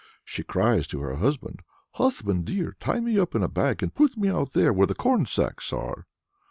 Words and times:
she 0.25 0.41
cries 0.41 0.87
to 0.87 0.99
her 0.99 1.17
husband. 1.17 1.61
"Husband 1.91 2.43
dear! 2.43 2.75
tie 2.79 2.99
me 2.99 3.19
up 3.19 3.35
in 3.35 3.43
a 3.43 3.47
bag, 3.47 3.83
and 3.83 3.93
put 3.93 4.17
me 4.17 4.29
out 4.29 4.53
there 4.53 4.73
where 4.73 4.87
the 4.87 4.95
corn 4.95 5.27
sacks 5.27 5.71
are." 5.71 6.07